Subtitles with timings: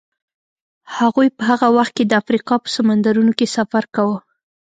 [0.97, 4.17] هغوی په هغه وخت کې د افریقا په سمندرونو کې سفر کاوه.